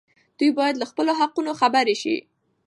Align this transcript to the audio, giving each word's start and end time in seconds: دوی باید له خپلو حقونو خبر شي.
دوی 0.37 0.51
باید 0.57 0.75
له 0.81 0.85
خپلو 0.91 1.11
حقونو 1.19 1.51
خبر 1.59 1.85
شي. 2.01 2.15